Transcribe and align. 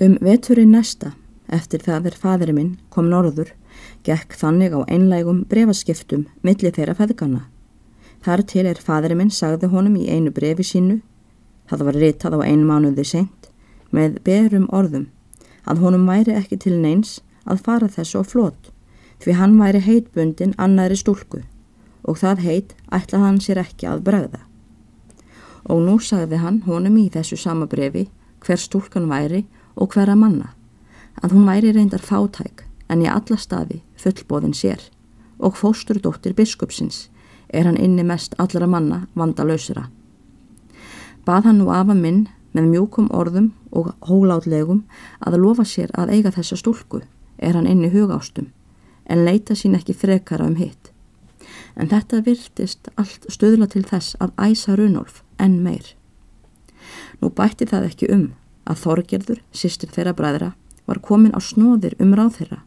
Um 0.00 0.12
veturinn 0.22 0.70
næsta, 0.70 1.08
eftir 1.50 1.82
það 1.82 2.04
er 2.06 2.16
fadri 2.22 2.52
minn 2.54 2.76
kom 2.94 3.08
norður, 3.10 3.48
gekk 4.06 4.36
þannig 4.38 4.76
á 4.78 4.86
einlægum 4.86 5.40
brefaskiptum 5.50 6.28
millir 6.46 6.70
þeirra 6.76 6.94
feðgana. 6.94 7.40
Þar 8.22 8.44
til 8.52 8.66
er 8.70 8.78
fadri 8.78 9.16
minn 9.18 9.32
sagði 9.34 9.72
honum 9.72 9.96
í 9.98 10.06
einu 10.06 10.30
brefi 10.30 10.62
sínu, 10.68 11.00
það 11.66 11.84
var 11.88 11.98
ritað 12.04 12.38
á 12.38 12.46
einu 12.46 12.68
mánuði 12.70 13.08
sent, 13.10 13.50
með 13.90 14.22
berum 14.22 14.70
orðum, 14.70 15.08
að 15.66 15.82
honum 15.82 16.06
væri 16.06 16.38
ekki 16.38 16.60
til 16.62 16.78
neins 16.78 17.18
að 17.42 17.66
fara 17.66 17.90
þessu 17.90 18.22
á 18.22 18.24
flót, 18.30 18.70
því 19.18 19.38
hann 19.42 19.58
væri 19.58 19.82
heitbundin 19.82 20.54
annari 20.62 20.94
stúlku 20.94 21.42
og 22.06 22.22
það 22.22 22.46
heit 22.46 22.78
ætlað 22.94 23.26
hann 23.26 23.42
sér 23.42 23.64
ekki 23.66 23.90
að 23.90 24.06
bregða. 24.06 24.44
Og 25.66 25.82
nú 25.82 25.98
sagði 25.98 26.38
hann 26.38 26.62
honum 26.70 27.02
í 27.02 27.08
þessu 27.10 27.34
sama 27.34 27.66
brefi 27.66 28.06
hver 28.46 28.62
stúlkan 28.62 29.10
væri 29.10 29.48
og 29.78 29.94
hverja 29.94 30.16
manna, 30.18 30.52
að 31.22 31.34
hún 31.34 31.46
væri 31.46 31.72
reyndar 31.72 32.02
fátæk 32.02 32.64
en 32.90 33.02
í 33.04 33.08
alla 33.10 33.38
staði 33.38 33.80
fullbóðin 34.00 34.56
sér 34.56 34.82
og 35.38 35.56
fósturdóttir 35.58 36.34
biskupsins 36.34 37.06
er 37.54 37.68
hann 37.68 37.78
inni 37.78 38.04
mest 38.04 38.34
allra 38.38 38.66
manna 38.66 39.06
vandalösura. 39.14 39.88
Bað 41.24 41.48
hann 41.48 41.60
nú 41.62 41.70
afa 41.72 41.94
minn 41.94 42.26
með 42.56 42.70
mjúkum 42.72 43.08
orðum 43.14 43.52
og 43.70 43.92
hólátlegum 44.08 44.84
að 45.20 45.38
lofa 45.42 45.64
sér 45.68 45.92
að 45.94 46.14
eiga 46.16 46.32
þessa 46.34 46.58
stúlku 46.58 47.02
er 47.38 47.54
hann 47.54 47.68
inni 47.68 47.90
hugástum 47.92 48.50
en 49.08 49.24
leita 49.24 49.54
sín 49.56 49.76
ekki 49.78 49.94
frekara 49.96 50.46
um 50.48 50.56
hitt. 50.58 50.90
En 51.76 51.88
þetta 51.88 52.24
virtist 52.26 52.90
allt 52.96 53.28
stöðla 53.30 53.68
til 53.70 53.84
þess 53.86 54.16
að 54.20 54.34
æsa 54.48 54.76
Runolf 54.76 55.22
enn 55.38 55.62
meir. 55.62 55.94
Nú 57.22 57.30
bætti 57.30 57.68
það 57.68 57.88
ekki 57.88 58.10
um 58.12 58.26
að 58.68 58.80
Þorgerður, 58.84 59.42
sýstir 59.52 59.90
þeirra 59.94 60.14
bræðra, 60.16 60.50
var 60.86 61.00
komin 61.04 61.34
á 61.36 61.40
snóðir 61.40 61.96
um 62.02 62.14
ráð 62.16 62.38
þeirra. 62.38 62.62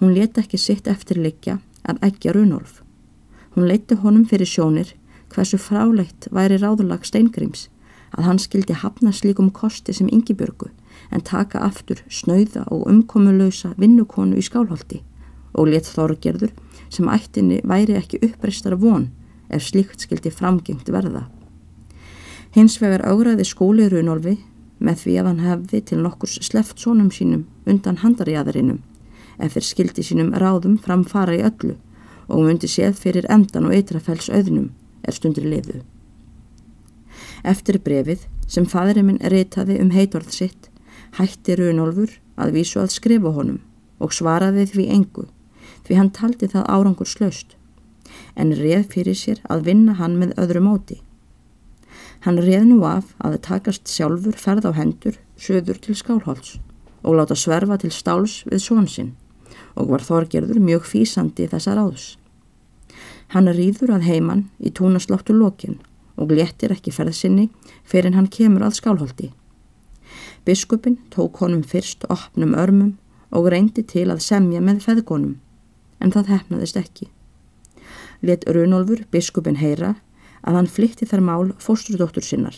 Hún 0.00 0.14
leti 0.16 0.42
ekki 0.42 0.58
sitt 0.58 0.88
eftirlikja 0.90 1.58
að 1.86 2.00
ekki 2.10 2.34
Runolf. 2.34 2.80
Hún 3.54 3.68
leiti 3.68 3.98
honum 3.98 4.26
fyrir 4.26 4.48
sjónir 4.48 4.94
hversu 5.30 5.58
frálegt 5.58 6.28
væri 6.34 6.58
ráðulag 6.58 7.06
Steingrims 7.06 7.68
að 8.16 8.26
hann 8.26 8.40
skildi 8.42 8.74
hafna 8.74 9.12
slíkum 9.14 9.50
kosti 9.54 9.94
sem 9.94 10.10
yngibjörgu 10.10 10.70
en 11.14 11.24
taka 11.26 11.62
aftur 11.66 12.02
snauða 12.10 12.64
og 12.74 12.86
umkomulösa 12.90 13.74
vinnukonu 13.78 14.38
í 14.38 14.44
skálholti 14.46 15.02
og 15.54 15.70
let 15.70 15.90
Þorgerður 15.90 16.54
sem 16.90 17.10
ættinni 17.10 17.60
væri 17.66 17.96
ekki 17.98 18.22
uppreistar 18.26 18.76
von 18.78 19.08
ef 19.50 19.66
slíkt 19.66 20.06
skildi 20.06 20.30
framgengt 20.30 20.90
verða. 20.90 21.26
Hins 22.54 22.78
vegar 22.82 23.04
ágraði 23.06 23.46
skóli 23.46 23.86
Runolfi 23.90 24.38
með 24.80 25.02
því 25.04 25.14
að 25.20 25.28
hann 25.28 25.44
hefði 25.44 25.80
til 25.90 26.00
nokkurs 26.00 26.38
sleft 26.46 26.80
sónum 26.80 27.10
sínum 27.14 27.46
undan 27.68 28.00
handarjæðarinnum 28.02 28.80
eftir 29.44 29.64
skildi 29.64 30.04
sínum 30.04 30.32
ráðum 30.42 30.76
framfara 30.80 31.36
í 31.36 31.44
öllu 31.46 31.76
og 32.28 32.44
myndi 32.46 32.68
séð 32.70 32.98
fyrir 33.04 33.28
endan 33.32 33.68
og 33.68 33.76
eitrafells 33.76 34.30
auðnum 34.32 34.70
er 35.06 35.16
stundir 35.16 35.46
liðu. 35.48 35.80
Eftir 37.44 37.80
brefið 37.84 38.26
sem 38.48 38.66
fadri 38.68 39.02
minn 39.04 39.20
reytaði 39.32 39.78
um 39.82 39.92
heitorð 39.94 40.32
sitt 40.34 40.68
hætti 41.18 41.56
Runolfur 41.58 42.12
að 42.40 42.56
vísu 42.56 42.80
að 42.82 42.94
skrifa 42.96 43.32
honum 43.36 43.60
og 44.00 44.14
svaraði 44.16 44.66
því 44.72 44.88
engu 44.96 45.26
því 45.86 45.98
hann 45.98 46.12
taldi 46.16 46.48
það 46.52 46.68
árangur 46.74 47.08
slöst 47.08 47.56
en 48.36 48.54
reð 48.56 48.88
fyrir 48.94 49.18
sér 49.18 49.40
að 49.52 49.64
vinna 49.70 49.96
hann 49.98 50.18
með 50.20 50.36
öðru 50.40 50.62
móti. 50.64 51.00
Hann 52.20 52.36
reð 52.36 52.66
nú 52.68 52.82
af 52.84 53.14
að 53.18 53.36
það 53.36 53.42
takast 53.46 53.88
sjálfur 53.88 54.36
ferð 54.36 54.68
á 54.68 54.72
hendur 54.76 55.16
söður 55.40 55.78
til 55.80 55.96
skálholts 55.96 56.58
og 57.00 57.16
láta 57.16 57.36
sverfa 57.38 57.78
til 57.80 57.92
stáls 57.96 58.42
við 58.44 58.60
svonsinn 58.66 59.12
og 59.74 59.88
var 59.92 60.04
þorgerður 60.04 60.60
mjög 60.60 60.88
físandi 60.90 61.46
þessar 61.48 61.80
áðs. 61.80 62.16
Hann 63.32 63.48
rýður 63.48 63.94
að 63.96 64.08
heiman 64.10 64.42
í 64.60 64.72
túnasláttu 64.74 65.32
lokin 65.32 65.78
og 66.20 66.34
léttir 66.36 66.74
ekki 66.74 66.92
ferðsynni 66.92 67.48
fyrir 67.88 68.12
hann 68.12 68.28
kemur 68.28 68.66
að 68.66 68.76
skálholti. 68.80 69.30
Biskupin 70.44 70.98
tók 71.14 71.40
honum 71.40 71.62
fyrst 71.64 72.04
opnum 72.12 72.52
örmum 72.58 72.98
og 73.30 73.48
reyndi 73.54 73.84
til 73.86 74.10
að 74.10 74.24
semja 74.26 74.60
með 74.60 74.84
feðgónum 74.84 75.38
en 76.00 76.12
það 76.12 76.32
hefnaðist 76.34 76.76
ekki. 76.80 77.08
Let 78.20 78.44
Runolfur 78.44 79.06
biskupin 79.12 79.56
heyra 79.56 79.94
að 80.46 80.58
hann 80.58 80.70
flytti 80.70 81.08
þar 81.08 81.24
mál 81.26 81.52
fósturdóttur 81.60 82.24
sinnar. 82.24 82.56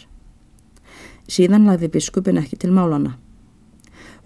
Síðan 1.31 1.67
lagði 1.69 1.91
biskupin 1.97 2.41
ekki 2.41 2.59
til 2.63 2.73
málana. 2.75 3.17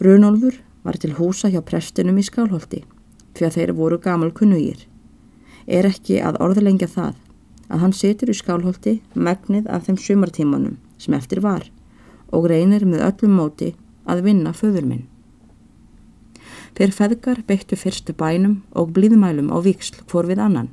Runolfur 0.01 0.59
var 0.85 0.99
til 1.01 1.15
húsa 1.17 1.51
hjá 1.53 1.63
prestinum 1.65 2.19
í 2.21 2.25
skálholti 2.27 2.83
því 3.37 3.47
að 3.47 3.57
þeir 3.59 3.73
voru 3.77 3.99
gamal 4.01 4.33
kunnugir. 4.33 4.87
Er 5.67 5.89
ekki 5.89 6.21
að 6.23 6.41
orðalengja 6.45 6.89
það 6.89 7.17
að 7.69 7.83
hann 7.83 7.97
setur 7.97 8.31
í 8.31 8.37
skálholti 8.37 9.01
megnið 9.15 9.67
af 9.73 9.89
þeim 9.89 9.99
sumartímanum 10.01 10.77
sem 11.03 11.17
eftir 11.19 11.43
var 11.45 11.67
og 12.35 12.49
reynir 12.51 12.87
með 12.87 13.05
öllum 13.09 13.37
móti 13.41 13.75
að 14.07 14.23
vinna 14.29 14.53
föður 14.57 14.87
minn. 14.87 15.05
Þeir 16.77 16.93
feðgar 16.93 17.41
beittu 17.49 17.77
fyrstu 17.81 18.13
bænum 18.13 18.61
og 18.77 18.93
blíðmælum 18.97 19.49
á 19.49 19.59
viksl 19.65 20.03
hvor 20.11 20.29
við 20.29 20.43
annan 20.45 20.69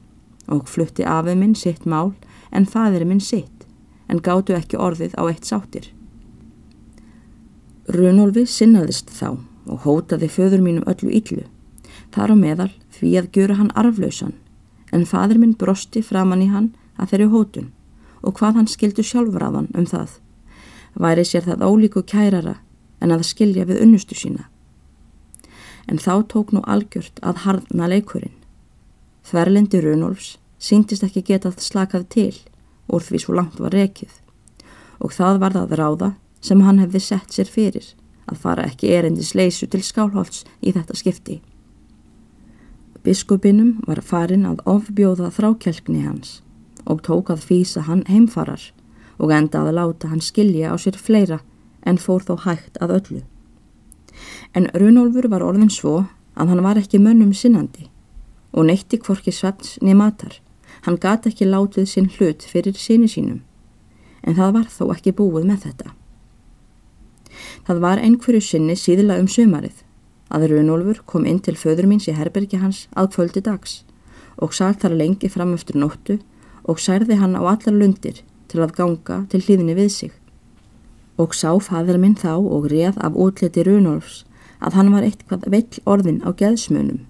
og 0.51 0.67
flutti 0.67 1.05
afið 1.07 1.39
minn 1.39 1.55
sitt 1.55 1.85
mál 1.87 2.11
en 2.53 2.65
fadir 2.69 3.05
minn 3.05 3.21
sitt 3.21 3.65
en 4.07 4.21
gáttu 4.21 4.55
ekki 4.57 4.77
orðið 4.77 5.15
á 5.17 5.23
eitt 5.25 5.47
sáttir. 5.49 5.89
Runolfi 7.89 8.45
sinnaðist 8.47 9.11
þá 9.11 9.39
og 9.67 9.83
hótaði 9.87 10.29
föður 10.31 10.63
mínum 10.63 10.87
öllu 10.87 11.11
yllu, 11.19 11.45
þar 12.13 12.33
á 12.33 12.35
meðal 12.37 12.71
því 12.95 13.11
að 13.19 13.29
gjöra 13.35 13.59
hann 13.59 13.73
arflausan 13.79 14.35
en 14.93 15.07
fadir 15.09 15.41
minn 15.41 15.57
brosti 15.57 16.03
framann 16.05 16.45
í 16.45 16.51
hann 16.53 16.71
að 16.97 17.13
þeirri 17.13 17.29
hótun 17.33 17.71
og 18.21 18.37
hvað 18.39 18.61
hann 18.61 18.71
skildu 18.71 19.03
hann 19.03 19.69
um 19.73 19.85
það. 19.85 20.09
Væri 20.93 21.25
sér 21.25 21.43
það 21.43 21.65
ólíku 21.65 22.03
kærara 22.05 22.59
en 23.01 23.11
að 23.11 23.25
skilja 23.25 23.65
við 23.65 23.81
unnustu 23.81 24.15
sína 24.15 24.47
en 25.87 25.99
þá 25.99 26.23
tók 26.31 26.53
nú 26.53 26.61
algjört 26.63 27.19
að 27.21 27.43
harðna 27.43 27.89
leikurinn. 27.91 28.35
Þverlendi 29.23 29.81
Runolfs 29.83 30.37
síndist 30.63 31.03
ekki 31.03 31.25
getað 31.27 31.59
slakað 31.63 32.07
til 32.15 32.33
úr 32.87 33.03
því 33.03 33.23
svo 33.23 33.35
langt 33.37 33.59
var 33.59 33.75
rekið 33.75 34.19
og 35.03 35.11
það 35.15 35.39
var 35.43 35.57
það 35.57 35.75
ráða 35.79 36.09
sem 36.43 36.61
hann 36.63 36.79
hefði 36.79 37.01
sett 37.03 37.35
sér 37.35 37.49
fyrir 37.51 37.89
að 38.31 38.39
fara 38.43 38.67
ekki 38.69 38.91
erendis 38.95 39.33
leysu 39.35 39.67
til 39.67 39.83
skálholts 39.83 40.43
í 40.63 40.71
þetta 40.75 40.95
skipti. 40.95 41.41
Biskupinum 43.03 43.81
var 43.87 43.99
farin 43.99 44.45
að 44.47 44.63
ofbjóða 44.69 45.31
þrákjelkni 45.35 46.05
hans 46.05 46.37
og 46.87 47.03
tók 47.03 47.31
að 47.33 47.43
fýsa 47.49 47.83
hann 47.87 48.05
heimfarar 48.07 48.69
og 49.19 49.31
enda 49.35 49.63
að 49.63 49.75
láta 49.79 50.11
hann 50.11 50.23
skilja 50.23 50.71
á 50.71 50.75
sér 50.79 50.95
fleira 50.99 51.41
en 51.83 51.99
fór 51.99 52.23
þó 52.23 52.37
hægt 52.45 52.79
að 52.79 52.95
öllu. 52.99 53.21
En 54.55 54.69
Runolfur 54.71 55.27
var 55.31 55.43
orðin 55.43 55.71
svo 55.71 56.05
að 56.39 56.53
hann 56.53 56.63
var 56.63 56.79
ekki 56.79 57.01
mönnum 57.01 57.33
sinnandi 57.35 57.89
og 58.53 58.69
neytti 58.69 58.99
kvorki 59.01 59.33
svefns 59.33 59.77
niður 59.81 59.99
matar. 59.99 60.33
Hann 60.83 60.99
gati 60.99 61.31
ekki 61.31 61.47
látið 61.47 61.87
sinn 61.87 62.09
hlut 62.17 62.43
fyrir 62.43 62.75
síni 62.75 63.07
sínum, 63.07 63.39
en 64.23 64.35
það 64.35 64.55
var 64.57 64.69
þó 64.71 64.83
ekki 64.95 65.15
búið 65.15 65.47
með 65.47 65.67
þetta. 65.67 65.93
Það 67.67 67.79
var 67.85 68.01
einhverju 68.03 68.43
sinni 68.43 68.75
síðla 68.79 69.17
um 69.21 69.29
sömarið 69.31 69.83
að 70.33 70.47
Runolfur 70.51 70.99
kom 71.07 71.27
inn 71.29 71.39
til 71.45 71.55
föður 71.59 71.87
míns 71.89 72.09
í 72.09 72.15
herbergi 72.17 72.59
hans 72.59 72.87
að 72.97 73.13
kvöldi 73.15 73.43
dags 73.45 73.83
og 74.41 74.55
sært 74.57 74.81
þar 74.83 74.97
lengi 74.99 75.29
fram 75.29 75.53
eftir 75.53 75.77
nóttu 75.79 76.17
og 76.63 76.81
særði 76.81 77.19
hann 77.21 77.37
á 77.37 77.41
allar 77.43 77.75
lundir 77.77 78.23
til 78.49 78.63
að 78.63 78.75
ganga 78.79 79.23
til 79.29 79.43
hlýðinni 79.45 79.77
við 79.77 79.89
sig. 79.93 80.11
Og 81.21 81.35
sá 81.37 81.53
fadur 81.61 81.99
minn 82.01 82.17
þá 82.17 82.35
og 82.41 82.67
reð 82.71 82.97
af 82.97 83.15
útliti 83.15 83.63
Runolfs 83.67 84.23
að 84.59 84.79
hann 84.79 84.91
var 84.93 85.05
eitthvað 85.05 85.47
vell 85.53 85.81
orðin 85.85 86.23
á 86.25 86.33
geðsmunum 86.33 87.03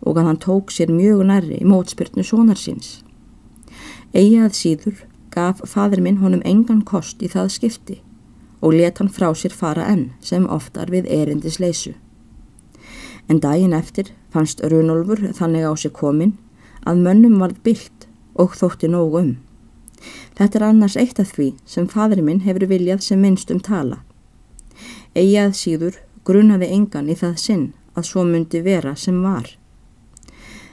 og 0.00 0.16
að 0.16 0.30
hann 0.30 0.40
tók 0.40 0.72
sér 0.72 0.92
mjög 0.94 1.24
nærri 1.28 1.58
í 1.60 1.68
mótspyrnu 1.68 2.24
sonar 2.24 2.56
síns. 2.56 3.00
Egi 4.10 4.38
að 4.42 4.54
síður 4.58 5.02
gaf 5.30 5.60
fadur 5.70 6.00
minn 6.02 6.18
honum 6.18 6.42
engan 6.44 6.80
kost 6.82 7.20
í 7.22 7.28
það 7.30 7.52
skipti 7.54 8.00
og 8.60 8.74
let 8.74 8.98
hann 8.98 9.12
frá 9.12 9.28
sér 9.38 9.54
fara 9.54 9.86
enn 9.88 10.10
sem 10.20 10.48
oftar 10.50 10.90
við 10.90 11.06
erindis 11.06 11.60
leysu. 11.62 11.94
En 13.30 13.38
daginn 13.40 13.76
eftir 13.76 14.10
fannst 14.34 14.60
Runolfur 14.66 15.22
þannig 15.38 15.62
á 15.62 15.72
sig 15.78 15.94
komin 15.94 16.34
að 16.82 17.04
mönnum 17.06 17.38
varð 17.38 17.62
byllt 17.62 18.08
og 18.34 18.58
þótti 18.58 18.90
nóg 18.90 19.14
um. 19.20 19.30
Þetta 20.34 20.58
er 20.58 20.66
annars 20.66 20.96
eitt 20.98 21.20
af 21.22 21.30
því 21.36 21.52
sem 21.64 21.86
fadur 21.86 22.22
minn 22.26 22.42
hefur 22.42 22.66
viljað 22.66 23.04
sem 23.06 23.20
minnst 23.22 23.50
um 23.54 23.60
tala. 23.62 24.02
Egi 25.14 25.38
að 25.38 25.56
síður 25.60 26.02
grunaði 26.26 26.72
engan 26.74 27.10
í 27.10 27.14
það 27.14 27.38
sinn 27.38 27.66
að 27.94 28.10
svo 28.10 28.26
myndi 28.26 28.62
vera 28.66 28.96
sem 28.96 29.22
var. 29.22 29.46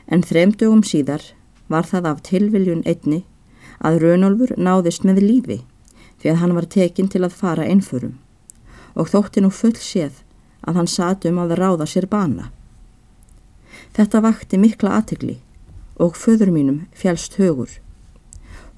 En 0.08 0.24
þremdugum 0.24 0.82
síðar 0.88 1.22
var 1.68 1.88
það 1.88 2.12
af 2.12 2.22
tilviljun 2.28 2.86
einni 2.86 3.24
að 3.80 4.00
Rönolfur 4.04 4.54
náðist 4.58 5.06
með 5.08 5.24
lífi 5.24 5.60
því 6.22 6.32
að 6.32 6.40
hann 6.42 6.56
var 6.58 6.70
tekinn 6.74 7.10
til 7.14 7.24
að 7.26 7.38
fara 7.42 7.68
einförum 7.68 8.16
og 8.98 9.12
þótti 9.12 9.44
nú 9.44 9.52
full 9.54 9.76
séð 9.78 10.24
að 10.68 10.80
hann 10.80 10.90
sat 10.90 11.26
um 11.30 11.38
að 11.40 11.56
ráða 11.60 11.86
sér 11.86 12.08
bana. 12.10 12.50
Þetta 13.94 14.24
vakti 14.26 14.58
mikla 14.58 14.96
aðtegli 14.98 15.38
og 16.02 16.18
föður 16.18 16.52
mínum 16.54 16.80
fjálst 16.98 17.38
högur. 17.38 17.70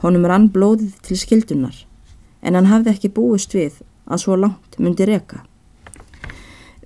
Honum 0.04 0.28
rann 0.28 0.50
blóðið 0.52 1.00
til 1.04 1.20
skildunar 1.20 1.86
en 2.42 2.56
hann 2.56 2.70
hafði 2.72 2.94
ekki 2.94 3.14
búist 3.16 3.56
við 3.56 3.80
að 4.08 4.24
svo 4.24 4.36
langt 4.40 4.78
myndi 4.80 5.08
reka. 5.08 5.44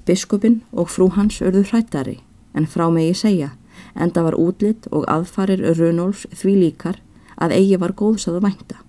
Biskupin 0.05 0.61
og 0.71 0.89
frú 0.91 1.09
hans 1.15 1.41
örðu 1.41 1.63
hrættari 1.69 2.19
en 2.53 2.67
frá 2.69 2.89
megi 2.93 3.13
segja 3.17 3.53
en 3.95 4.11
það 4.11 4.27
var 4.29 4.39
útlitt 4.39 4.87
og 4.91 5.07
aðfarir 5.11 5.63
Runolfs 5.77 6.27
því 6.33 6.55
líkar 6.61 6.99
að 7.37 7.55
eigi 7.57 7.79
var 7.81 7.95
góðs 7.97 8.27
að 8.29 8.41
vænta. 8.45 8.81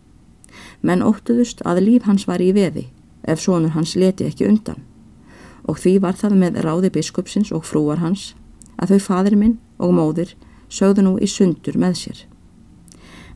Menn 0.83 1.05
óttuðust 1.05 1.63
að 1.65 1.85
líf 1.87 2.09
hans 2.09 2.27
var 2.29 2.43
í 2.45 2.53
veði 2.57 2.89
ef 3.25 3.41
sonur 3.41 3.73
hans 3.77 3.95
leti 3.97 4.29
ekki 4.29 4.49
undan 4.49 4.83
og 5.65 5.81
því 5.81 5.97
var 6.05 6.19
það 6.21 6.37
með 6.43 6.61
ráði 6.67 6.93
biskupsins 6.93 7.53
og 7.57 7.65
frúar 7.65 8.03
hans 8.05 8.35
að 8.77 8.95
þau 8.95 9.07
fadir 9.09 9.39
minn 9.41 9.59
og 9.81 9.97
móðir 9.97 10.37
sögðu 10.69 11.07
nú 11.07 11.17
í 11.17 11.29
sundur 11.31 11.79
með 11.81 12.01
sér 12.03 12.25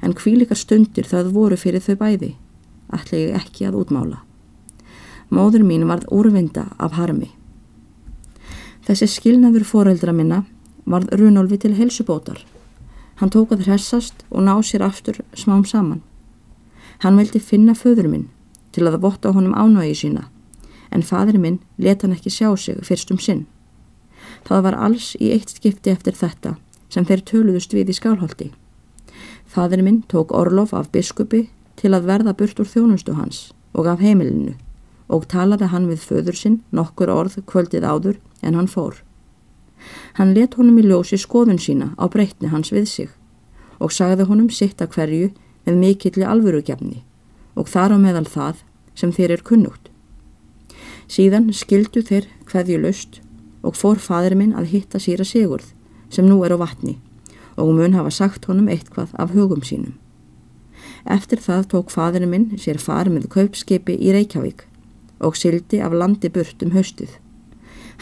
en 0.03 0.15
kvílikar 0.15 0.59
stundir 0.59 1.07
það 1.09 1.33
voru 1.35 1.59
fyrir 1.59 1.83
þau 1.83 1.97
bæði, 1.99 2.35
ætla 2.95 3.19
ég 3.19 3.37
ekki 3.39 3.67
að 3.69 3.81
útmála. 3.83 4.23
Móður 5.35 5.65
mín 5.67 5.87
varð 5.89 6.09
úrvinda 6.15 6.69
af 6.79 6.95
harmi. 6.97 7.33
Þessi 8.87 9.09
skilnaður 9.13 9.67
foreldra 9.69 10.15
minna 10.17 10.45
varð 10.89 11.13
runolfi 11.21 11.59
til 11.63 11.77
helsubótar. 11.77 12.41
Hann 13.21 13.33
tók 13.35 13.53
að 13.53 13.67
hressast 13.67 14.25
og 14.31 14.45
ná 14.47 14.55
sér 14.63 14.85
aftur 14.87 15.21
smám 15.35 15.65
saman. 15.67 16.03
Hann 17.03 17.19
vildi 17.19 17.41
finna 17.41 17.75
föður 17.75 18.09
minn 18.11 18.29
til 18.73 18.87
að 18.87 19.01
votta 19.03 19.33
honum 19.35 19.55
ánvægi 19.55 19.97
sína, 20.03 20.25
en 20.91 21.03
fadur 21.03 21.39
minn 21.39 21.59
leta 21.79 22.07
hann 22.07 22.17
ekki 22.17 22.31
sjá 22.31 22.51
sig 22.57 22.79
fyrst 22.87 23.11
um 23.11 23.19
sinn. 23.19 23.47
Það 24.47 24.65
var 24.67 24.79
alls 24.87 25.17
í 25.19 25.33
eitt 25.35 25.51
skipti 25.51 25.91
eftir 25.91 26.15
þetta 26.15 26.57
sem 26.89 27.05
þeir 27.05 27.25
töluðust 27.31 27.75
við 27.75 27.93
í 27.93 27.99
skálholti. 27.99 28.51
Fadur 29.47 29.83
minn 29.83 30.03
tók 30.09 30.33
orlof 30.33 30.75
af 30.75 30.93
biskupi 30.93 31.49
til 31.77 31.95
að 31.95 32.09
verða 32.11 32.37
burt 32.39 32.61
úr 32.61 32.71
þjónustu 32.71 33.17
hans 33.19 33.51
og 33.75 33.91
af 33.91 34.01
heimilinu 34.05 34.55
og 35.09 35.27
talaði 35.33 35.71
hann 35.73 35.89
við 35.89 36.05
föður 36.05 36.37
sinn 36.37 36.63
nokkur 36.71 37.11
orð 37.13 37.39
kvöldið 37.49 37.87
áður 37.89 38.19
en 38.43 38.59
hann 38.59 38.71
fór. 38.71 39.08
Hann 40.19 40.35
let 40.35 40.57
honum 40.59 40.79
í 40.81 40.87
ljósi 40.87 41.19
skoðun 41.21 41.61
sína 41.63 41.93
á 41.95 42.05
breytni 42.11 42.51
hans 42.53 42.73
við 42.75 42.89
sig 42.91 43.11
og 43.79 43.95
sagði 43.95 44.27
honum 44.31 44.51
sitt 44.51 44.83
að 44.83 44.97
hverju 44.97 45.31
með 45.67 45.79
mikilli 45.83 46.27
alvörugefni 46.27 47.05
og 47.59 47.71
þar 47.71 47.95
á 47.95 47.99
meðal 48.03 48.27
það 48.27 48.65
sem 48.99 49.13
þeir 49.15 49.37
er 49.37 49.45
kunnugt. 49.47 49.91
Síðan 51.09 51.53
skildu 51.55 52.03
þeir 52.03 52.27
hverju 52.51 52.81
löst 52.83 53.21
og 53.63 53.77
fór 53.79 54.01
fadur 54.03 54.37
minn 54.39 54.57
að 54.57 54.73
hitta 54.75 55.01
síra 55.03 55.27
Sigurð 55.27 55.71
sem 56.11 56.27
nú 56.27 56.41
er 56.45 56.55
á 56.55 56.59
vatni 56.59 56.99
og 57.59 57.75
mun 57.75 57.97
hafa 57.97 58.11
sagt 58.15 58.47
honum 58.47 58.69
eitthvað 58.71 59.15
af 59.19 59.33
hugum 59.35 59.63
sínum. 59.63 59.95
Eftir 61.05 61.41
það 61.43 61.69
tók 61.73 61.91
fadurinn 61.91 62.31
minn 62.31 62.59
sér 62.59 62.79
far 62.79 63.11
með 63.11 63.29
kaupskipi 63.35 63.97
í 63.99 64.13
Reykjavík 64.15 64.65
og 65.25 65.37
sildi 65.37 65.81
af 65.83 65.95
landi 65.95 66.31
burt 66.31 66.63
um 66.63 66.75
haustið. 66.75 67.11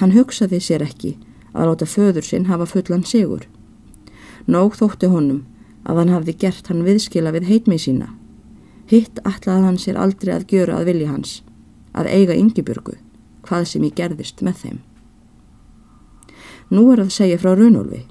Hann 0.01 0.13
hugsaði 0.13 0.61
sér 0.61 0.85
ekki 0.85 1.17
að 1.57 1.71
láta 1.71 1.89
föður 1.89 2.27
sinn 2.27 2.49
hafa 2.51 2.69
fullan 2.69 3.05
sigur. 3.05 3.47
Nóg 4.47 4.77
þótti 4.79 5.09
honum 5.11 5.45
að 5.87 6.01
hann 6.03 6.13
hafði 6.15 6.35
gert 6.43 6.69
hann 6.71 6.85
viðskila 6.87 7.33
við 7.35 7.49
heitmið 7.51 7.83
sína. 7.87 8.09
Hitt 8.91 9.19
ætlaði 9.27 9.67
hann 9.67 9.79
sér 9.83 9.99
aldrei 9.99 10.35
að 10.37 10.47
gjöra 10.53 10.81
að 10.81 10.91
vilja 10.91 11.11
hans, 11.11 11.33
að 11.95 12.11
eiga 12.13 12.37
yngibjörgu, 12.39 12.99
hvað 13.47 13.65
sem 13.71 13.87
ég 13.87 13.97
gerðist 13.99 14.43
með 14.47 14.61
þeim. 14.63 14.79
Nú 16.71 16.89
er 16.93 17.03
að 17.03 17.15
segja 17.15 17.39
frá 17.39 17.55
Runolfi. 17.55 18.05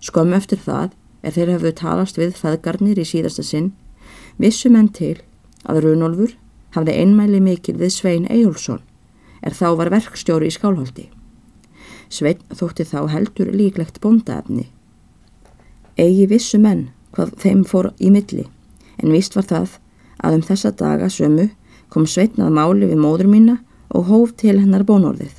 Skömm 0.00 0.32
eftir 0.36 0.60
það, 0.60 0.96
er 1.22 1.36
þeir 1.36 1.54
hafðu 1.54 1.72
talast 1.76 2.20
við 2.20 2.36
feðgarnir 2.36 3.00
í 3.00 3.06
síðasta 3.08 3.44
sinn, 3.44 3.72
vissu 4.40 4.72
menn 4.72 4.88
til 4.96 5.18
að 5.68 5.84
Runolfur 5.84 6.36
hafði 6.76 6.96
einmæli 7.02 7.40
mikil 7.44 7.76
við 7.80 7.92
Svein 7.96 8.28
Ejjólfsson, 8.32 8.80
er 9.44 9.56
þá 9.56 9.76
var 9.76 9.92
verkstjóri 9.92 10.48
í 10.48 10.56
skálholti. 10.56 11.08
Svein 12.10 12.40
þótti 12.50 12.84
þá 12.90 13.06
heldur 13.12 13.52
líklegt 13.54 14.00
bondaefni. 14.02 14.66
Egi 15.96 16.26
vissu 16.30 16.58
menn 16.58 16.88
hvað 17.14 17.36
þeim 17.42 17.62
fór 17.66 17.92
í 17.98 18.10
milli, 18.10 18.46
en 18.98 19.14
vist 19.14 19.36
var 19.38 19.46
það 19.46 19.78
að 20.18 20.36
um 20.38 20.44
þessa 20.46 20.72
daga 20.74 21.08
sömu 21.10 21.48
kom 21.90 22.06
Svein 22.06 22.42
að 22.42 22.54
máli 22.58 22.90
við 22.90 23.02
móður 23.02 23.30
mína 23.30 23.56
og 23.94 24.10
hóf 24.10 24.34
til 24.38 24.58
hennar 24.58 24.84
bónorðið. 24.86 25.32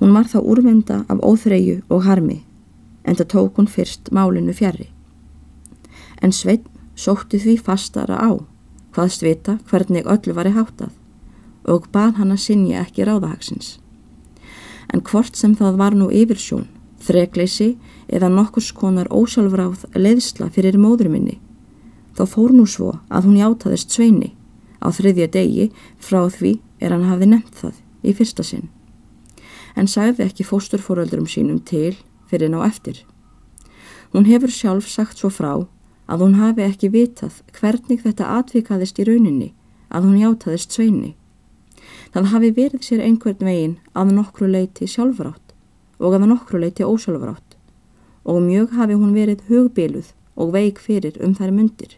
Hún 0.00 0.14
var 0.16 0.26
þá 0.30 0.38
úrvenda 0.40 1.02
af 1.12 1.22
óþreyju 1.22 1.82
og 1.88 2.06
harmi 2.06 2.40
en 3.04 3.16
það 3.16 3.30
tók 3.34 3.58
hún 3.58 3.68
fyrst 3.70 4.10
málinu 4.14 4.54
fjari. 4.56 4.88
En 6.22 6.32
Svein 6.32 6.64
sótti 6.96 7.40
því 7.40 7.56
fastara 7.64 8.18
á 8.18 8.30
hvaðst 8.94 9.22
vita 9.24 9.58
hvernig 9.70 10.08
öllu 10.08 10.34
var 10.36 10.50
í 10.50 10.54
hátað 10.56 10.96
og 11.70 11.86
bað 11.94 12.18
hann 12.18 12.34
að 12.34 12.44
sinja 12.44 12.82
ekki 12.82 13.06
ráðahagsins. 13.06 13.78
En 14.90 15.02
hvort 15.06 15.36
sem 15.36 15.54
það 15.54 15.78
var 15.78 15.94
nú 15.94 16.08
yfirsjón, 16.10 16.66
þregleysi 17.00 17.76
eða 18.10 18.30
nokkus 18.32 18.72
konar 18.76 19.10
ósálfráð 19.14 19.86
leiðsla 19.94 20.50
fyrir 20.50 20.78
móður 20.78 21.12
minni, 21.12 21.38
þá 22.16 22.26
fór 22.26 22.54
nú 22.54 22.66
svo 22.66 22.96
að 23.08 23.28
hún 23.28 23.38
játaðist 23.40 23.94
Sveini 23.94 24.34
á 24.82 24.88
þriðja 24.90 25.30
degi 25.36 25.70
frá 26.00 26.24
því 26.32 26.58
er 26.80 26.94
hann 26.94 27.06
hafi 27.08 27.28
nefnt 27.28 27.56
það 27.60 27.80
í 28.02 28.14
fyrsta 28.16 28.44
sinn. 28.46 28.68
En 29.76 29.86
sagði 29.86 30.26
ekki 30.26 30.46
fósturfóröldurum 30.48 31.28
sínum 31.30 31.60
til 31.62 31.94
fyrir 32.30 32.50
ná 32.50 32.64
eftir. 32.66 33.04
Hún 34.10 34.26
hefur 34.26 34.50
sjálf 34.50 34.88
sagt 34.90 35.20
svo 35.20 35.30
frá 35.30 35.52
að 36.10 36.24
hún 36.24 36.38
hafi 36.40 36.66
ekki 36.66 36.90
vitað 36.90 37.38
hvernig 37.54 38.02
þetta 38.02 38.32
atvikaðist 38.40 38.98
í 38.98 39.06
rauninni 39.06 39.52
að 39.90 40.08
hún 40.08 40.20
játaðist 40.24 40.74
sveini. 40.74 41.14
Það 42.14 42.30
hafi 42.32 42.50
verið 42.56 42.84
sér 42.86 43.04
einhvern 43.04 43.46
veginn 43.46 43.78
að 43.94 44.12
nokkru 44.16 44.50
leiti 44.50 44.88
sjálfrátt 44.90 45.54
og 46.00 46.16
að 46.16 46.26
nokkru 46.30 46.60
leiti 46.62 46.86
ósjálfrátt 46.86 47.56
og 48.24 48.42
mjög 48.44 48.74
hafi 48.78 48.96
hún 48.98 49.14
verið 49.16 49.44
hugbiluð 49.48 50.12
og 50.36 50.54
veik 50.54 50.80
fyrir 50.80 51.18
um 51.24 51.34
þær 51.34 51.52
myndir. 51.54 51.96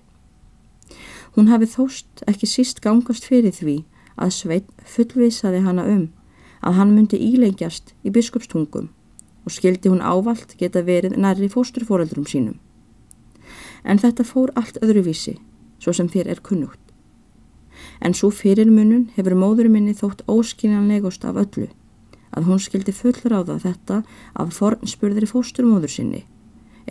Hún 1.36 1.48
hafi 1.48 1.68
þóst 1.70 2.24
ekki 2.28 2.48
síst 2.48 2.82
gangast 2.84 3.24
fyrir 3.28 3.54
því 3.56 3.78
að 4.16 4.34
Sveit 4.36 4.68
fullvisaði 4.84 5.62
hana 5.64 5.86
um 5.88 6.10
að 6.62 6.76
hann 6.78 6.92
myndi 6.94 7.18
ílengjast 7.18 7.94
í 8.04 8.12
biskupstungum 8.14 8.90
og 9.42 9.54
skildi 9.54 9.90
hún 9.90 10.04
ávalt 10.04 10.54
geta 10.60 10.84
verið 10.86 11.16
nærri 11.18 11.48
fósturfóreldrum 11.50 12.28
sínum. 12.28 12.58
En 13.82 13.98
þetta 13.98 14.26
fór 14.26 14.52
allt 14.54 14.78
öðruvísi, 14.84 15.38
svo 15.82 15.94
sem 15.96 16.08
þér 16.08 16.30
er 16.36 16.42
kunnugt. 16.44 16.81
En 18.02 18.14
svo 18.18 18.32
fyrir 18.34 18.66
munun 18.66 19.04
hefur 19.14 19.36
móðuruminni 19.38 19.92
þótt 19.94 20.24
óskiljanlegust 20.26 21.22
af 21.28 21.36
öllu, 21.38 21.68
að 22.34 22.48
hún 22.48 22.58
skildi 22.64 22.94
fullráða 22.96 23.60
þetta 23.62 24.00
af 24.34 24.56
fornspurðri 24.56 25.28
fósturmóður 25.30 25.92
sinni, 25.94 26.24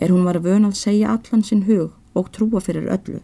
er 0.00 0.14
hún 0.14 0.24
var 0.24 0.40
vön 0.40 0.64
að 0.64 0.78
segja 0.80 1.12
allan 1.12 1.44
sinn 1.44 1.66
hug 1.68 1.92
og 2.16 2.32
trúa 2.32 2.64
fyrir 2.64 2.88
öllu. 2.96 3.20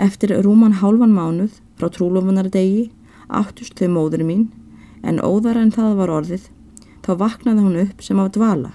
Eftir 0.00 0.32
rúman 0.40 0.80
hálfan 0.80 1.12
mánuð 1.12 1.60
frá 1.76 1.92
trúlofunardegi 1.92 2.88
áttust 3.28 3.76
þau 3.76 3.92
móður 3.92 4.24
mín, 4.24 4.48
en 5.04 5.20
óðara 5.20 5.66
en 5.66 5.76
það 5.76 5.96
var 6.00 6.16
orðið 6.16 6.48
þá 7.04 7.12
vaknaði 7.20 7.66
hún 7.66 7.80
upp 7.84 8.04
sem 8.06 8.16
á 8.16 8.24
dvala. 8.32 8.72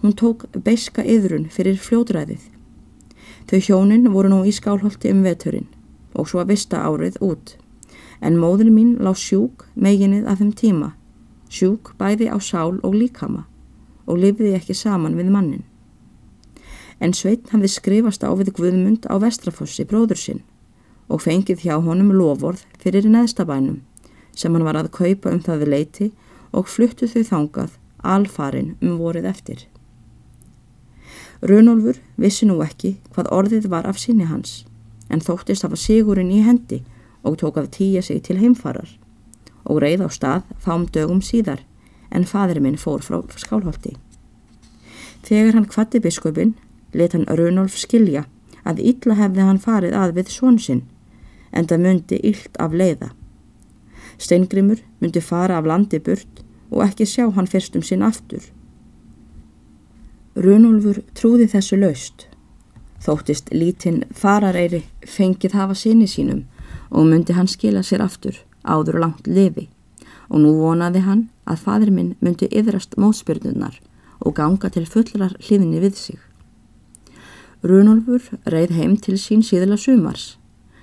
Hún 0.00 0.14
tók 0.16 0.46
beiska 0.64 1.04
yðrun 1.04 1.50
fyrir 1.52 1.76
fljóðræðið. 1.76 2.44
Þau 3.50 3.58
hjónin 3.66 4.14
voru 4.14 4.30
nú 4.32 4.46
í 4.46 4.54
skálholti 4.54 5.12
um 5.12 5.26
veturinn 5.26 5.74
og 6.18 6.28
svo 6.28 6.42
að 6.42 6.52
vista 6.52 6.82
árið 6.82 7.18
út. 7.24 7.54
En 8.20 8.38
móðin 8.42 8.74
mín 8.74 8.96
lág 8.98 9.16
sjúk 9.16 9.68
meginnið 9.78 10.26
af 10.26 10.42
þeim 10.42 10.52
tíma, 10.58 10.90
sjúk 11.48 11.94
bæði 11.98 12.28
á 12.34 12.36
sál 12.42 12.80
og 12.82 12.94
líkama 12.94 13.46
og 14.08 14.18
lifiði 14.18 14.56
ekki 14.58 14.74
saman 14.74 15.16
við 15.18 15.30
mannin. 15.30 15.64
En 16.98 17.14
Sveit 17.14 17.52
hafði 17.52 17.70
skrifast 17.70 18.24
á 18.26 18.30
við 18.34 18.52
Guðmund 18.56 19.06
á 19.06 19.14
Vestrafossi 19.22 19.86
bróður 19.86 20.18
sinn 20.18 20.42
og 21.08 21.22
fengið 21.22 21.62
hjá 21.64 21.76
honum 21.78 22.10
lovorð 22.12 22.64
fyrir 22.82 23.06
neðstabænum 23.06 23.80
sem 24.34 24.54
hann 24.54 24.66
var 24.66 24.78
að 24.78 24.90
kaupa 24.94 25.32
um 25.32 25.42
það 25.42 25.62
við 25.62 25.72
leiti 25.74 26.08
og 26.52 26.68
fluttu 26.70 27.08
þau 27.10 27.22
þangað 27.30 27.76
alfarin 28.02 28.74
um 28.82 28.98
vorið 28.98 29.28
eftir. 29.30 29.66
Runolfur 31.42 32.00
vissi 32.18 32.48
nú 32.48 32.58
ekki 32.64 32.96
hvað 33.14 33.30
orðið 33.34 33.70
var 33.70 33.86
af 33.86 34.00
sinni 34.02 34.26
hans 34.26 34.64
en 35.08 35.24
þóttist 35.24 35.64
hafa 35.64 35.76
sigurinn 35.76 36.32
í 36.32 36.42
hendi 36.44 36.82
og 37.26 37.38
tók 37.40 37.58
að 37.60 37.72
týja 37.78 38.02
sig 38.02 38.22
til 38.26 38.38
heimfarar 38.40 38.90
og 39.64 39.82
reið 39.82 40.04
á 40.06 40.08
stað 40.12 40.52
fám 40.64 40.86
dögum 40.92 41.20
síðar 41.24 41.64
en 42.10 42.24
fadur 42.24 42.60
minn 42.64 42.80
fór 42.80 43.02
frá 43.04 43.20
skálholti. 43.36 43.96
Þegar 45.26 45.58
hann 45.58 45.68
kvatti 45.68 46.00
biskupin 46.00 46.54
let 46.94 47.12
hann 47.12 47.28
Runolf 47.28 47.76
skilja 47.76 48.24
að 48.64 48.80
illa 48.90 49.16
hefði 49.18 49.44
hann 49.44 49.60
farið 49.60 49.96
að 49.96 50.14
við 50.18 50.32
svonsinn 50.32 50.84
en 51.52 51.68
það 51.68 51.84
myndi 51.84 52.20
illt 52.30 52.60
af 52.60 52.74
leiða. 52.76 53.10
Steingrimur 54.18 54.80
myndi 55.00 55.20
fara 55.24 55.58
af 55.58 55.68
landi 55.68 56.00
burt 56.00 56.42
og 56.70 56.84
ekki 56.84 57.06
sjá 57.08 57.28
hann 57.34 57.48
fyrst 57.48 57.76
um 57.76 57.84
sinn 57.84 58.04
aftur. 58.04 58.42
Runolfur 60.36 61.02
trúði 61.18 61.48
þessu 61.50 61.78
laust. 61.80 62.28
Þóttist 63.04 63.52
lítinn 63.54 64.02
farareyri 64.14 64.82
fengið 65.06 65.54
hafa 65.54 65.74
sinni 65.78 66.08
sínum 66.10 66.44
og 66.90 67.06
myndi 67.06 67.36
hann 67.36 67.50
skila 67.50 67.84
sér 67.86 68.02
aftur 68.04 68.40
áður 68.64 68.98
langt 69.04 69.26
lifi 69.26 69.68
og 70.28 70.42
nú 70.42 70.54
vonaði 70.58 71.04
hann 71.06 71.28
að 71.48 71.62
fadur 71.64 71.92
minn 71.94 72.16
myndi 72.20 72.48
yðrast 72.50 72.98
mótspyrnunar 73.00 73.78
og 74.18 74.34
ganga 74.36 74.70
til 74.74 74.84
fullrar 74.86 75.36
hliðinni 75.38 75.80
við 75.84 75.94
sig. 75.96 76.18
Runolfur 77.62 78.22
reið 78.46 78.74
heim 78.78 78.96
til 79.02 79.16
sín 79.18 79.44
síðla 79.46 79.78
sumars 79.78 80.36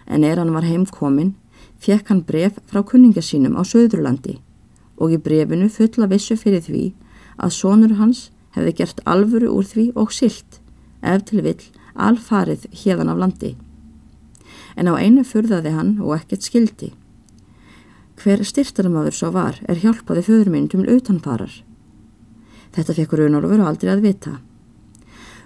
en 0.08 0.24
er 0.24 0.40
hann 0.40 0.54
var 0.56 0.66
heimkomin 0.68 1.36
fekk 1.80 2.10
hann 2.10 2.26
bref 2.28 2.58
frá 2.72 2.82
kunninga 2.84 3.22
sínum 3.22 3.60
á 3.60 3.64
Söðurlandi 3.68 4.40
og 4.98 5.12
í 5.12 5.22
brefinu 5.22 5.70
fulla 5.70 6.08
vissu 6.12 6.38
fyrir 6.40 6.64
því 6.66 6.86
að 7.38 7.56
sonur 7.60 7.96
hans 8.00 8.30
hefði 8.56 8.76
gert 8.80 9.02
alvöru 9.06 9.52
úr 9.52 9.68
því 9.68 9.90
og 10.00 10.14
silt 10.16 10.62
ef 11.04 11.26
til 11.30 11.44
vill 11.46 11.64
alfarið 11.96 12.68
hérðan 12.84 13.12
af 13.14 13.22
landi. 13.22 13.56
En 14.76 14.92
á 14.92 14.94
einu 15.00 15.24
furðaði 15.24 15.72
hann 15.76 15.96
og 16.04 16.16
ekkert 16.18 16.46
skildi. 16.48 16.92
Hver 18.20 18.44
styrtaramadur 18.48 19.16
svo 19.16 19.32
var 19.36 19.60
er 19.68 19.80
hjálpaði 19.80 20.24
föður 20.28 20.52
minn 20.54 20.68
til 20.72 20.86
utanfarar. 20.88 21.52
Þetta 22.76 22.96
fekk 22.98 23.18
Runolfur 23.20 23.64
aldrei 23.64 23.92
að 23.94 24.06
vita. 24.06 24.38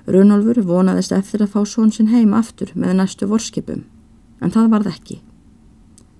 Runolfur 0.09 0.61
vonaðist 0.65 1.13
eftir 1.13 1.43
að 1.45 1.53
fá 1.53 1.65
són 1.65 1.91
sinn 1.93 2.09
heim 2.13 2.33
aftur 2.33 2.71
með 2.73 2.95
næstu 2.97 3.27
vorskipum, 3.29 3.83
en 4.41 4.53
það 4.53 4.71
varð 4.73 4.93
ekki. 4.93 5.19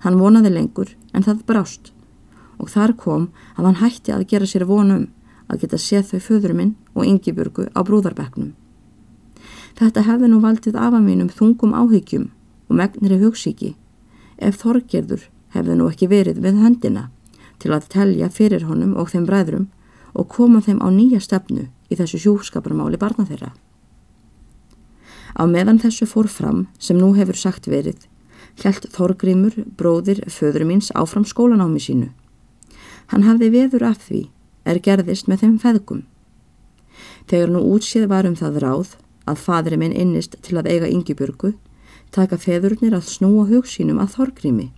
Hann 0.04 0.20
vonaði 0.20 0.52
lengur 0.54 0.94
en 1.12 1.26
það 1.26 1.42
brást 1.48 1.90
og 2.60 2.68
þar 2.68 2.92
kom 3.00 3.28
að 3.56 3.66
hann 3.66 3.80
hætti 3.80 4.12
að 4.12 4.26
gera 4.30 4.46
sér 4.48 4.66
vonum 4.68 5.08
að 5.50 5.64
geta 5.64 5.80
séð 5.80 6.12
þau 6.12 6.20
föðurminn 6.28 6.74
og 6.94 7.06
yngibjörgu 7.08 7.70
á 7.72 7.80
brúðarbeknum. 7.82 8.52
Þetta 9.78 10.04
hefði 10.06 10.30
nú 10.30 10.40
valdið 10.42 10.76
afa 10.76 11.00
mínum 11.02 11.30
þungum 11.32 11.74
áhyggjum 11.76 12.28
og 12.68 12.76
megnir 12.80 13.16
í 13.16 13.20
hugsíki 13.22 13.74
ef 14.38 14.60
Þorgerður 14.62 15.26
hefði 15.54 15.76
nú 15.78 15.88
ekki 15.90 16.08
verið 16.10 16.40
við 16.44 16.60
höndina 16.62 17.08
til 17.60 17.72
að 17.76 17.88
telja 17.92 18.30
fyrir 18.32 18.66
honum 18.68 18.96
og 18.96 19.10
þeim 19.12 19.26
bræðrum 19.28 19.66
og 20.14 20.28
koma 20.28 20.62
þeim 20.64 20.80
á 20.82 20.88
nýja 20.90 21.20
stefnu 21.22 21.68
í 21.90 21.98
þessu 21.98 22.20
sjúskaparmáli 22.24 22.98
barna 22.98 23.26
þeirra. 23.28 23.52
Á 25.38 25.42
meðan 25.46 25.78
þessu 25.78 26.08
fór 26.10 26.28
fram 26.28 26.64
sem 26.78 26.98
nú 26.98 27.12
hefur 27.14 27.38
sagt 27.38 27.68
verið, 27.70 27.98
held 28.64 28.88
Þorgrímur, 28.90 29.54
bróðir, 29.78 30.24
föður 30.26 30.66
míns 30.66 30.90
áfram 30.98 31.24
skólanámi 31.24 31.80
sínu 31.80 32.10
Hann 33.10 33.26
hafði 33.26 33.48
veður 33.50 33.88
af 33.88 34.04
því 34.06 34.20
er 34.70 34.78
gerðist 34.84 35.26
með 35.26 35.42
þeim 35.42 35.54
feðgum. 35.58 36.02
Þegar 37.26 37.50
nú 37.50 37.62
útsið 37.74 38.06
var 38.10 38.28
um 38.28 38.36
það 38.38 38.60
ráð 38.62 38.92
að 39.30 39.42
fadri 39.44 39.78
minn 39.78 39.94
innist 39.94 40.36
til 40.44 40.58
að 40.58 40.68
eiga 40.72 40.90
yngibjörgu, 40.90 41.54
taka 42.10 42.38
feðurnir 42.40 42.96
að 42.96 43.08
snúa 43.10 43.46
hugsínum 43.48 44.00
að 44.02 44.16
Þorgrími 44.16 44.68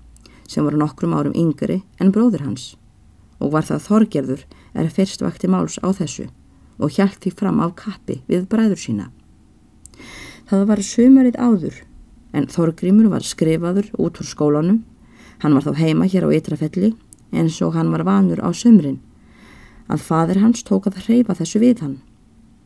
sem 0.49 0.67
var 0.67 0.77
nokkrum 0.77 1.15
árum 1.17 1.37
yngri 1.39 1.81
en 2.01 2.13
bróður 2.13 2.45
hans. 2.45 2.65
Og 3.41 3.55
var 3.55 3.65
það 3.65 3.87
Þorgerður 3.87 4.45
er 4.77 4.91
fyrst 4.93 5.25
vakti 5.25 5.49
máls 5.49 5.79
á 5.81 5.89
þessu 5.97 6.29
og 6.83 6.93
hjælt 6.93 7.23
því 7.23 7.33
fram 7.39 7.61
af 7.65 7.75
kappi 7.79 8.21
við 8.29 8.47
bræður 8.51 8.81
sína. 8.81 9.09
Það 10.51 10.67
var 10.69 10.85
sömarið 10.85 11.39
áður 11.41 11.81
en 12.37 12.49
Þorgrímur 12.49 13.11
var 13.13 13.25
skrifaður 13.25 13.91
út 14.01 14.21
úr 14.21 14.29
skólanum, 14.29 14.83
hann 15.41 15.57
var 15.57 15.65
þá 15.65 15.81
heima 15.81 16.09
hér 16.09 16.29
á 16.29 16.35
Ytrafelli 16.37 16.93
eins 17.33 17.61
og 17.65 17.75
hann 17.77 17.93
var 17.93 18.05
vanur 18.09 18.41
á 18.45 18.53
sömrin 18.53 19.01
að 19.89 20.05
fadir 20.05 20.41
hans 20.41 20.63
tók 20.65 20.89
að 20.89 21.01
hreyfa 21.07 21.37
þessu 21.39 21.61
við 21.63 21.85
hann 21.85 21.97